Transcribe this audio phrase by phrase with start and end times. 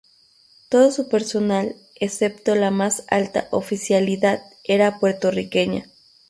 [0.69, 5.85] Todo su personal, excepto la más alta oficialidad, era puertorriqueña.